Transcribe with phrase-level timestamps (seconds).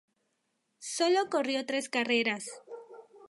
[0.79, 2.49] Sólo corrió tres carreras.